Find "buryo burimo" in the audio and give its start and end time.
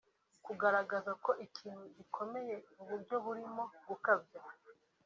2.89-3.63